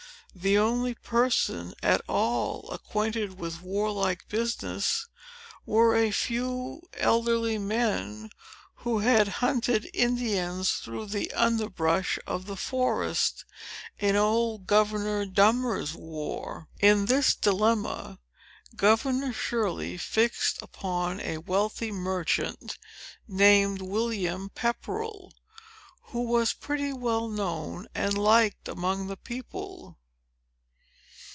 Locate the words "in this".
16.79-17.35